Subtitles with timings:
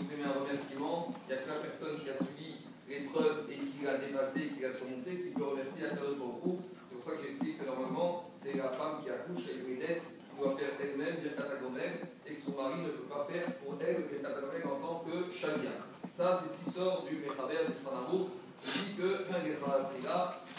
[0.00, 1.12] exprimer un remerciement.
[1.12, 4.62] Il n'y a que la personne qui a subi l'épreuve et qui l'a dépassée, qui
[4.64, 6.60] l'a surmontée, qui peut remercier la période beaucoup.
[6.88, 10.02] C'est pour ça que j'explique que normalement, c'est la femme qui accouche avec une aide
[10.02, 13.76] qui doit faire elle-même bien tatagomène et que son mari ne peut pas faire pour
[13.84, 15.84] elle bien tatagomène en tant que chalia.
[16.10, 19.24] Ça, c'est ce qui sort du Mechaber du Shanabour qui dit que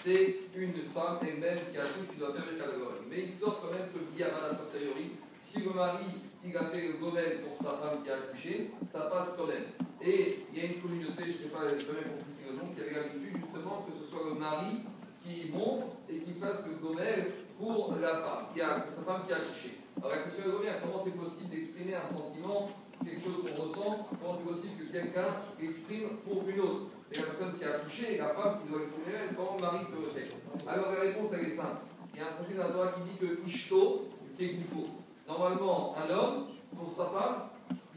[0.01, 3.09] c'est une femme elle-même qui accouche qui doit faire bien tatagomène.
[3.09, 6.87] Mais il sort quand même que via a posteriori, si le mari il a fait
[6.87, 9.65] le gomel pour sa femme qui a accouché, ça passe quand même.
[10.01, 12.73] Et il y a une communauté, je ne sais pas, je jamais compris le nom,
[12.73, 14.81] qui avait l'habitude justement que ce soit le mari
[15.23, 19.33] qui monte et qui fasse le gomel pour la femme, qui a, sa femme qui
[19.33, 19.77] a accouché.
[19.97, 22.71] Alors la question est comment c'est possible d'exprimer un sentiment,
[23.05, 26.81] quelque chose qu'on ressent, comment c'est possible que quelqu'un exprime pour une autre?
[27.11, 29.61] C'est la personne qui a accouché et la femme qui doit exprimer elle, comment le
[29.61, 30.31] mari peut le faire?
[30.65, 31.85] Alors la réponse elle est simple.
[32.13, 35.00] Il y a un principe dans la qui dit que Ishto, qu'il faut.
[35.27, 36.45] Normalement, un homme,
[36.77, 37.49] pour sa femme,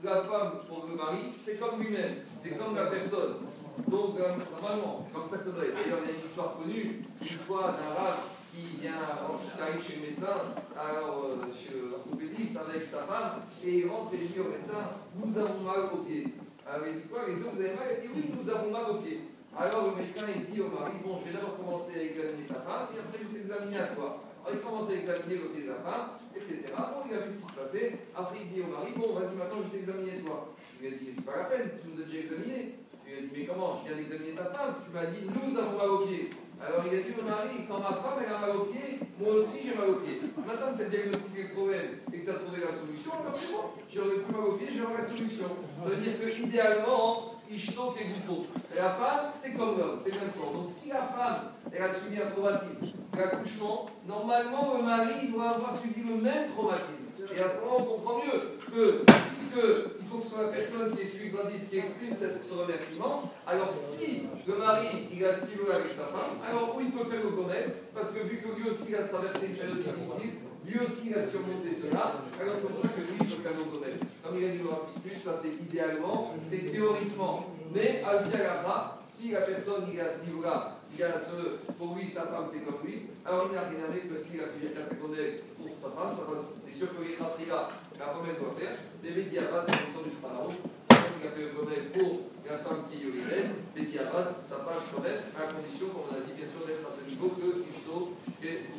[0.03, 3.36] la femme pour le mari, c'est comme lui-même, c'est comme la personne.
[3.89, 5.75] Donc, euh, normalement, c'est comme ça que ça doit être.
[5.75, 8.20] D'ailleurs, il y a une histoire connue, une fois d'un rave
[8.53, 13.78] qui vient, qui arrive chez le médecin, alors euh, chez l'orthopédiste avec sa femme, et
[13.78, 16.34] il rentre et il dit au médecin Nous avons mal aux pieds.
[16.66, 17.22] Alors il dit quoi?
[17.27, 19.20] Les deux, vous avez mal Il dit Oui, nous avons mal aux pieds.
[19.55, 22.58] Alors le médecin il dit au mari Bon, je vais d'abord commencer à examiner ta
[22.66, 24.19] femme, et après je vais t'examiner à toi.
[24.42, 26.74] Alors il commence à examiner le pied de la femme, etc.
[26.74, 27.88] Bon, il a vu ce qui se passait.
[28.19, 30.50] Après il dit au mari Bon, vas-y, maintenant je vais t'examiner toi.
[30.58, 32.82] Il lui a dit Mais c'est pas la peine, tu nous as déjà examiné.
[33.06, 35.52] Il lui a dit Mais comment Je viens d'examiner ta femme, tu m'as dit Nous
[35.55, 36.30] avons mal aux pieds.
[36.58, 39.38] Alors il a dit au mari, quand ma femme elle a mal au pied, moi
[39.38, 40.19] aussi j'ai mal au pied.
[40.34, 43.36] Maintenant que tu as diagnostiqué le problème et que tu as trouvé la solution, alors
[43.38, 45.47] c'est bon, j'aurais plus mal au pied, j'aurai la solution.
[45.47, 48.47] Ça veut dire que idéalement, Ishto et Goufo.
[48.84, 50.52] La femme, c'est comme l'homme, c'est le même corps.
[50.52, 55.72] Donc si la femme, elle a subi un traumatisme, l'accouchement, normalement le mari doit avoir
[55.80, 57.08] subi le même traumatisme.
[57.34, 60.94] Et à ce moment, on comprend mieux que, puisqu'il faut que ce soit la personne
[60.94, 61.24] qui est suivi
[61.70, 66.04] qui exprime ce remerciement, alors si le mari, il a ce qu'il veut avec sa
[66.12, 68.97] femme, alors où il peut faire le gomel, parce que vu que lui aussi il
[68.97, 70.23] a traversé une période difficile,
[70.80, 73.64] aussi il a surmonté cela, alors c'est pour ça que lui, il peut faire le
[73.70, 73.96] gomel.
[74.22, 77.50] Comme il a dit le ça c'est idéalement, c'est théoriquement.
[77.74, 78.22] Mais à
[79.06, 82.64] si la personne il à ce niveau-là, il a ce, pour lui, sa femme c'est
[82.64, 86.14] comme lui, alors il n'a rien avec que s'il a fait un pour sa femme,
[86.14, 90.34] c'est sûr que les la femme elle doit faire, les médiabats, en fonction du chemin
[90.88, 93.14] c'est comme il a fait le gomel pour la femme qui est
[93.76, 96.86] les diabats, ça passe quand même, à condition, comme on a dit, bien sûr, d'être
[96.86, 98.70] à ce niveau que Christo et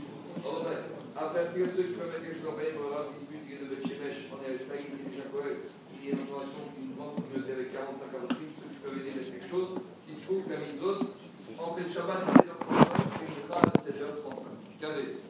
[1.16, 3.68] Après, est-ce ceux qui peuvent mettre quelque chose en paix pour avoir qui est de
[3.72, 6.92] Betchemesh, on est à l'Espagne, il est déjà collègue, il y a une relation d'une
[7.00, 10.44] grande communauté avec 45 à ceux qui peuvent aider mettre quelque chose, qui se trouve,
[10.52, 11.16] les autres,
[11.56, 14.52] entre le Shabbat 17h35 et le Khan 17h35.
[14.84, 15.24] Qu'avez